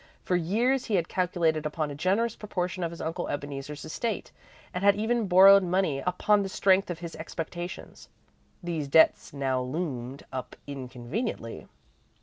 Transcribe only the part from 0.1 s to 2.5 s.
For years he had calculated upon a generous